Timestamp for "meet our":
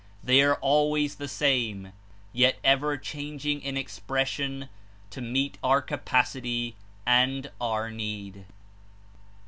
5.21-5.79